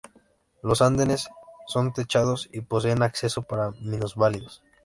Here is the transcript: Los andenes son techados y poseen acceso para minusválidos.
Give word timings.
Los 0.63 0.81
andenes 0.81 1.29
son 1.67 1.93
techados 1.93 2.49
y 2.51 2.61
poseen 2.61 3.03
acceso 3.03 3.43
para 3.43 3.69
minusválidos. 3.83 4.63